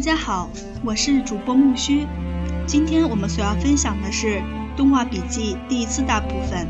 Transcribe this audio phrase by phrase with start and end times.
[0.00, 0.48] 大家好，
[0.82, 2.06] 我是主播木须。
[2.66, 4.38] 今天我们所要分享的是
[4.74, 6.66] 《动画笔记》第四大部分，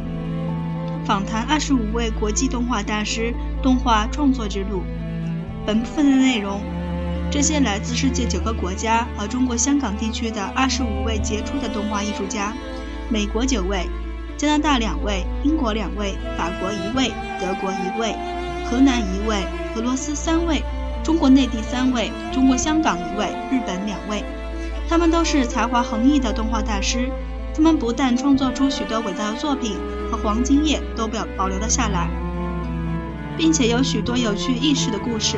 [1.06, 4.82] 访谈二十五位国际动画大师动画创作之路。
[5.64, 6.60] 本部分的内容，
[7.30, 12.52] 这些来自世界九个国家和中国香港地区的二十五位杰出的动画艺术家，
[13.08, 13.86] 美国九位，
[14.36, 18.12] 加拿大两位，英国两位，法国一位，德国一位，
[18.68, 19.44] 荷兰一位，
[19.76, 20.60] 俄罗斯三位。
[21.02, 24.22] 中国内地三位，中国香港一位，日本两位，
[24.88, 27.08] 他们都是才华横溢的动画大师。
[27.52, 29.76] 他们不但创作出许多伟大的作品
[30.10, 32.08] 和黄金叶都表保留了下来，
[33.36, 35.36] 并且有许多有趣轶事的故事，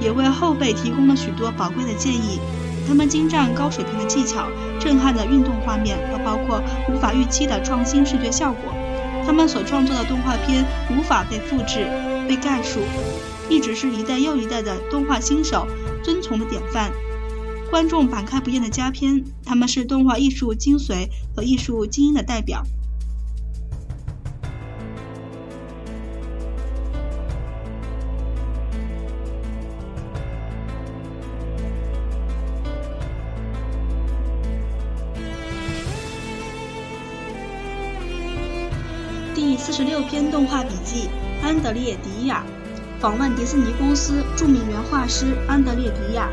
[0.00, 2.40] 也为后辈提供了许多宝贵的建议。
[2.88, 4.46] 他们精湛高水平的技巧，
[4.78, 8.74] 震撼的运动画面和包括无法预期的创新视觉效果，
[9.24, 11.86] 他们所创作的动画片无法被复制、
[12.28, 12.80] 被概述。
[13.48, 15.66] 一直是一代又一代的动画新手
[16.02, 16.90] 遵从的典范，
[17.70, 22.62] 观众百看不厌的佳片，他们是动画艺术精髓和艺术精英的代表。
[39.34, 41.08] 第四十六篇动画笔记：
[41.42, 42.44] 安德烈·迪亚。
[43.04, 46.26] 访问迪士尼公司著名原画师安德烈·迪亚，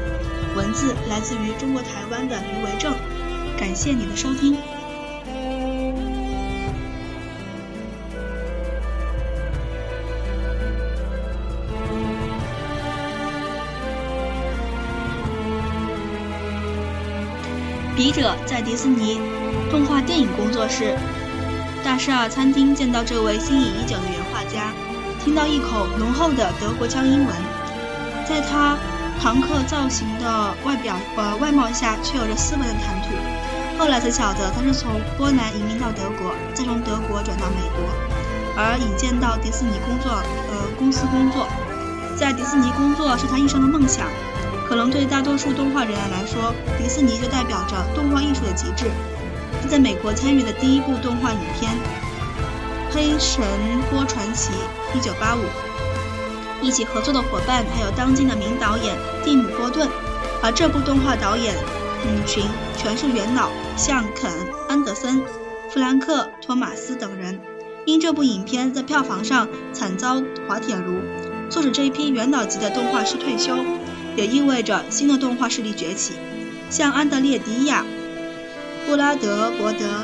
[0.56, 2.94] 文字来自于中国台湾的余维正。
[3.58, 4.56] 感谢你的收听。
[17.98, 19.20] 笔者在迪士尼
[19.70, 20.96] 动画电影工作室
[21.84, 24.72] 大厦尔餐厅见到这位心仪已久的原画家。
[25.24, 27.36] 听到一口浓厚的德国腔英文，
[28.28, 28.76] 在他
[29.22, 33.10] 朋克造型的外表呃外貌下，却有着斯文的谈吐。
[33.78, 37.86] 后来才晓得，他是从波兰移民到德国，再从德国转到美国，
[38.58, 41.48] 而引荐到迪士尼工作呃公司工作。
[42.18, 44.08] 在迪士尼工作是他一生的梦想。
[44.68, 48.90] 可能对大多数动画人员来说，迪士尼就代表着动画艺术的极致。
[49.62, 51.72] 他在美国参与的第一部动画影片。
[52.94, 53.42] 《黑神
[53.90, 54.52] 波传奇》
[54.98, 55.40] 一九八五，
[56.62, 59.88] 一起合作的伙伴还有当今的名导演蒂姆·波顿，
[60.44, 61.56] 而这部动画导演
[62.06, 62.44] 嗯群
[62.78, 64.30] 全是元老，像肯·
[64.68, 65.24] 安德森、
[65.70, 67.40] 弗兰克·托马斯等人。
[67.86, 71.00] 因这部影片在票房上惨遭滑铁卢，
[71.50, 73.56] 促使这一批元老级的动画师退休，
[74.18, 76.16] 也意味着新的动画势力崛起，
[76.70, 77.86] 像安德烈·迪亚、
[78.86, 80.04] 布拉德·伯德。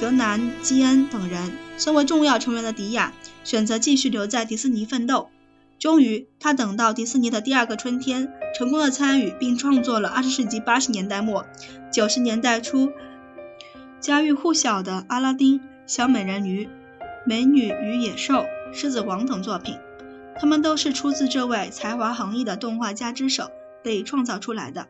[0.00, 1.40] 格南·基恩等人，
[1.78, 3.12] 身为重要成员的迪亚
[3.44, 5.30] 选择继续留在迪士尼奋斗。
[5.78, 11.46] 终于，他等到迪士尼的第二个春天，成功的参与并创作了二十世纪八十年代末、
[11.92, 12.90] 九十年代初
[14.00, 16.64] 家喻户晓的《阿拉丁》《小美人鱼》
[17.24, 18.34] 《美女与野兽》
[18.72, 19.76] 《狮子王》等作品。
[20.40, 23.50] 他们都是出自这位才华横溢的动画家之手
[23.82, 24.88] 被创造出来的。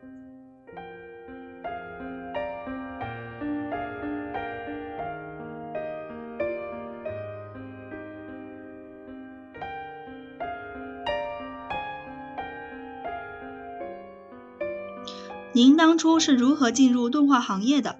[15.51, 17.97] 您当初是如何进入动画行业的？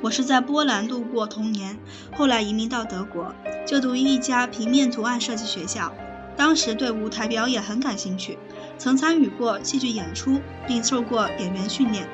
[0.00, 1.76] 我是在波兰度过童年，
[2.14, 3.34] 后来移民到德国，
[3.66, 5.92] 就读于一家平面图案设计学校。
[6.36, 8.38] 当时对舞台表演很感兴趣，
[8.78, 12.08] 曾参与过戏剧演出，并受过演员训练，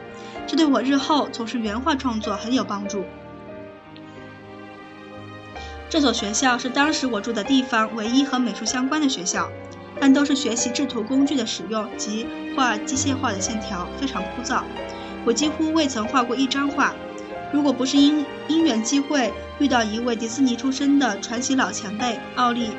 [0.46, 3.04] 这对我日后从事原画创作很有帮助。
[5.90, 9.50] 这所学校是当时我住的地方唯一和美术相关的学校，
[9.98, 14.62] 但都是学习制图工具的使用及画机械化的线条，非常枯燥。
[15.24, 16.94] 我几乎未曾画过一张画。
[17.50, 22.68] 如果不是因因缘机会遇到一位迪士尼出身的传奇老前辈奥利·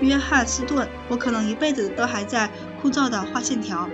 [0.00, 2.48] 约翰斯顿，我可能一辈子都还在
[2.80, 3.88] 枯燥的画线条。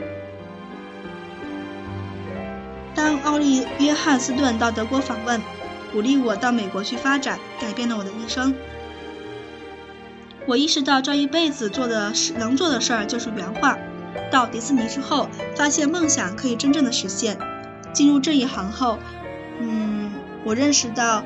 [2.95, 5.41] 当奥利·约翰斯顿到德国访问。
[5.93, 8.55] 鼓励我到美国去发展，改变了我的一生。
[10.47, 13.79] 我意识到这一辈子做的事，能做的事儿就是原画。
[14.31, 17.39] 到迪士尼之后，发现梦想可以真正的实现。
[17.93, 18.99] 进入这一行后，
[19.61, 20.11] 嗯，
[20.45, 21.23] 我认识到，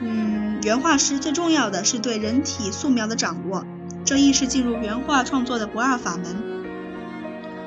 [0.00, 3.64] 嗯，原画师最重要的是对人体素描的掌握，
[4.04, 6.36] 这亦是进入原画创作的不二法门。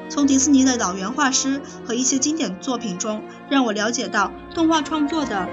[0.10, 5.48] 从迪士尼的老原画师和一些经典作品中，让我了解到动画创作的。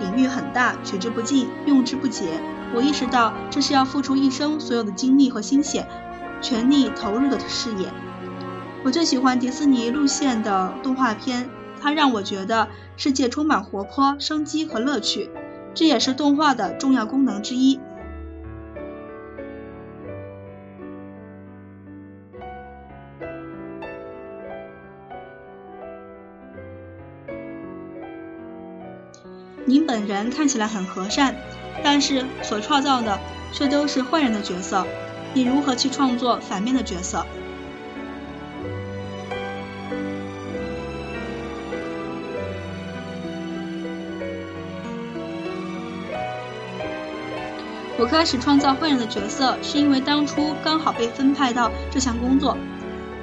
[0.00, 2.40] 领域很大，取之不尽，用之不竭。
[2.74, 5.86] 我意识到这是要付出一生所有的精力和心血，
[6.40, 7.88] 全力投入的事业。
[8.82, 11.50] 我最喜欢迪士尼路线的动画片，
[11.80, 15.30] 它让我觉得世界充满活泼、生机和乐趣，
[15.74, 17.78] 这也是动画的重要功能之一。
[29.70, 31.32] 您本人看起来很和善，
[31.80, 33.16] 但是所创造的
[33.52, 34.84] 却都是坏人的角色。
[35.32, 37.24] 你如何去创作反面的角色？
[47.96, 52.58] 我开始创造坏人的角色，是因为当初刚好被分派到这项工作。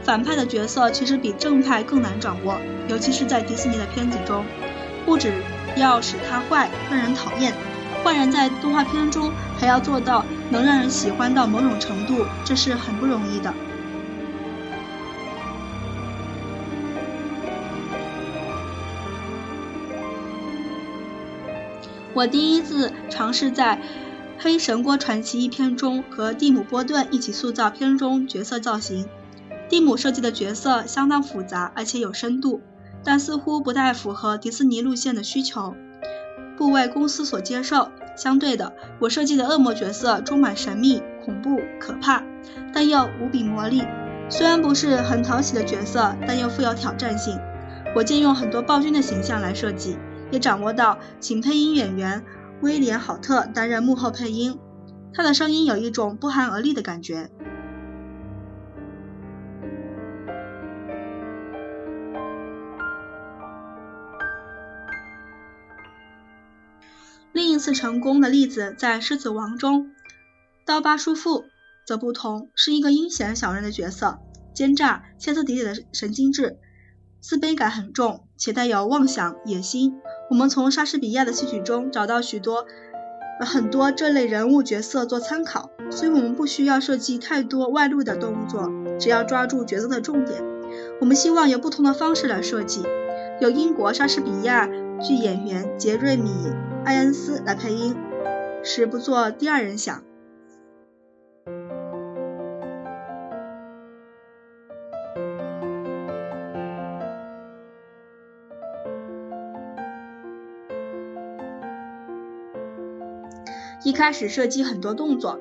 [0.01, 2.57] 反派的角色其实比正派更难掌握，
[2.87, 4.45] 尤其是在迪士尼的片子中，
[5.05, 5.33] 不止。
[5.77, 7.53] 要使他坏，让人讨厌。
[8.03, 13.53] 坏人在动画片中还要做到能让人喜欢到某种程度，这是很不容易的。
[22.13, 23.79] 我第一次尝试在
[24.43, 29.07] 《黑神锅传奇》一篇中和蒂姆·波顿一起塑造片中角色造型。
[29.69, 32.61] 蒂姆设计的角色相当复杂，而且有深度。
[33.07, 35.73] 但似乎不太符合迪士尼路线的需求，
[36.57, 37.89] 不为公司所接受。
[38.17, 42.21] 相对的，我设计的恶魔角色充满神秘、恐怖、可怕，
[42.73, 43.81] 但又无比魔力。
[44.27, 47.39] 虽然不是很讨喜的角色，但又富有挑战性。
[47.95, 49.97] 我借用很多暴君的形象来设计，
[50.29, 52.25] 也掌握到请配音演员
[52.61, 54.59] 威廉·郝特担任幕后配音，
[55.13, 57.29] 他的声音有一种不寒而栗的感觉。
[67.57, 69.89] 另一次成功的例子在《狮子王》中，
[70.63, 71.45] 刀疤叔父
[71.87, 74.19] 则不同，是一个阴险小人的角色，
[74.53, 76.59] 奸诈、歇斯底里的神经质，
[77.19, 79.95] 自卑感很重，且带有妄想、野心。
[80.29, 82.67] 我们从莎士比亚的戏曲中找到许多、
[83.39, 88.69] 很多这类人物角色做参考，所以我们不需要设计太多外露的动作，
[88.99, 90.43] 只要抓住角色的重点。
[91.01, 92.83] 我们希望有不同的方式来设计，
[93.41, 96.31] 有英国莎士比亚剧演员杰瑞米。
[96.85, 97.97] 艾恩斯来配音，
[98.63, 100.03] 时不做第二人想。
[113.83, 115.39] 一开始设计很多动作，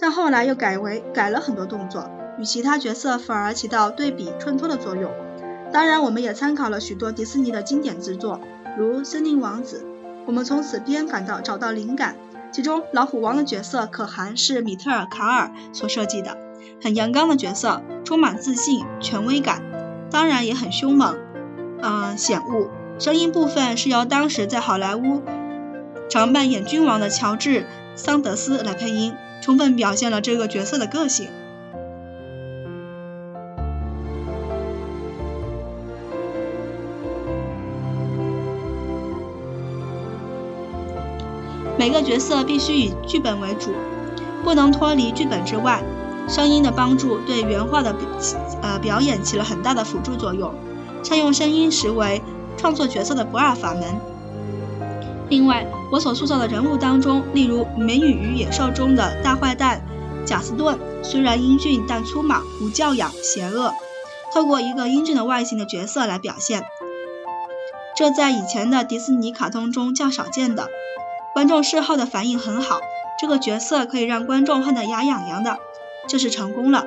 [0.00, 5.12] 但后来又改为改了很多动作，与其他角色反而起到对比衬托的作用。
[5.72, 8.40] 当然，我们也参考了许多迪士尼的经典之作，
[8.78, 9.84] 如《森林王子》。
[10.24, 12.14] 我们从此边感到找到灵感，
[12.52, 16.38] 其中老虎王的角色可汗是米特尔卡尔所设计的，
[16.80, 19.62] 很阳刚的角色，充满自信、权威感，
[20.12, 21.16] 当然也很凶猛，
[21.82, 22.70] 嗯，险恶。
[23.00, 25.22] 声音部分是由当时在好莱坞
[26.08, 27.66] 常扮演君王的乔治
[27.96, 31.28] 桑德斯来配音，充分表现了这个角色的个性。
[41.78, 43.70] 每个角色必须以剧本为主，
[44.42, 45.80] 不能脱离剧本之外。
[46.28, 47.94] 声音的帮助对原画的
[48.60, 50.52] 呃表演起了很大的辅助作用。
[51.02, 52.20] 善用声音实为
[52.56, 53.84] 创作角色的不二法门。
[55.30, 59.80] 另外，我所塑造的人物当中，例如《美女与野兽》中的大坏蛋
[60.26, 63.72] 贾斯顿，虽然英俊但粗莽、无教养、邪恶，
[64.34, 66.64] 透过一个英俊的外形的角色来表现，
[67.96, 70.68] 这在以前的迪士尼卡通中较少见的。
[71.38, 72.80] 观众嗜好的反应很好，
[73.16, 75.58] 这个角色可以让观众恨得牙痒痒的，
[76.08, 76.84] 这是成功了。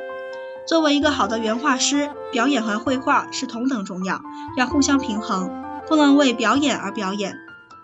[0.67, 4.19] 作为一个好的原画师，表演和绘画是同等重要，
[4.57, 5.49] 要互相平衡，
[5.87, 7.37] 不能为表演而表演，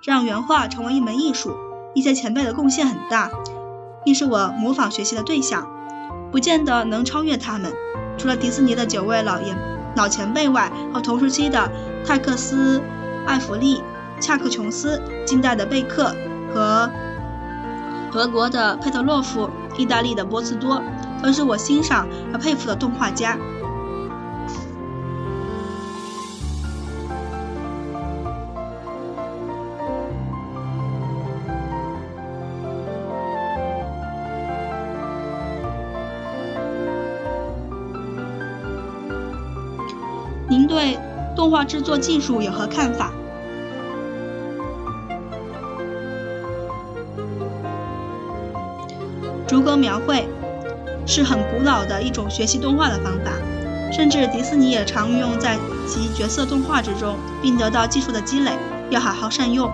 [0.04, 1.56] 让原画成为一门艺术。
[1.96, 3.32] 一些前辈的贡献很大，
[4.04, 5.70] 亦是我模仿学习的对象，
[6.34, 7.72] 不见得能超越他们。
[8.18, 9.56] 除了迪士尼的九位老爷
[9.96, 11.72] 老前辈外，和同时期的
[12.06, 12.80] 泰克斯·
[13.26, 13.82] 艾弗利、
[14.20, 16.14] 恰克·琼斯、近代的贝克。
[16.54, 16.90] 和
[18.12, 20.82] 德国的佩特洛夫、意大利的波茨多，
[21.22, 23.38] 都是我欣赏和佩服的动画家。
[40.50, 40.98] 您对
[41.36, 43.12] 动画制作技术有何看法？
[49.48, 50.28] 逐格描绘，
[51.06, 53.32] 是很古老的一种学习动画的方法，
[53.94, 58.52] 甚至迪士尼也常运用在其角色动画之中，并得到技术的积累，
[58.90, 59.72] 要好好善用。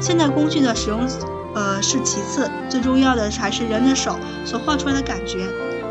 [0.00, 1.06] 现代工具的使用，
[1.54, 5.46] 呃是其次，最重要的还是人的手所画出来的感觉，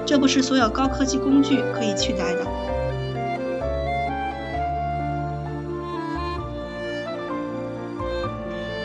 [0.08, 2.48] 这不是所有高科技工具可以取代的。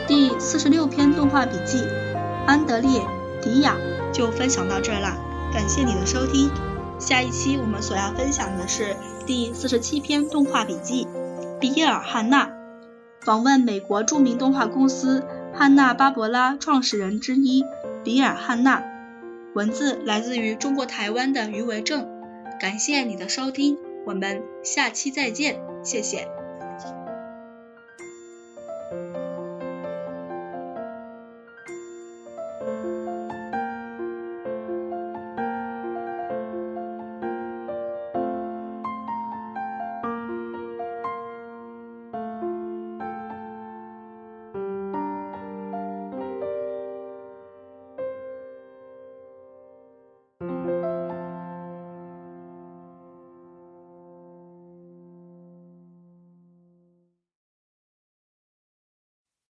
[0.07, 1.83] 第四十六篇动画笔记，
[2.47, 3.01] 安德烈·
[3.43, 3.75] 迪亚
[4.15, 5.19] 就分享到这儿了，
[5.53, 6.49] 感谢你的收听。
[7.01, 11.07] 下一期我们所要分享的是第四十七篇动画笔记，
[11.61, 12.51] 比尔·汉娜
[13.21, 17.65] 访问美国著名动画公司汉娜巴伯拉创始人之一
[18.05, 18.85] 比尔·汉娜。
[19.55, 22.09] 文字来自于中国台湾的余维正。
[22.61, 26.29] 感谢你的收听，我们下期再见，谢谢。